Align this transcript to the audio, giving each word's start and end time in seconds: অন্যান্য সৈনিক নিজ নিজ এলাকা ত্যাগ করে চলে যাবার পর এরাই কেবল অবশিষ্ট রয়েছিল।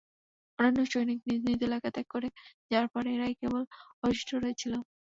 অন্যান্য 0.59 0.79
সৈনিক 0.91 1.19
নিজ 1.27 1.39
নিজ 1.47 1.59
এলাকা 1.67 1.87
ত্যাগ 1.91 2.07
করে 2.13 2.27
চলে 2.29 2.71
যাবার 2.71 2.87
পর 2.93 3.03
এরাই 3.13 3.33
কেবল 3.41 3.63
অবশিষ্ট 3.99 4.29
রয়েছিল। 4.35 4.73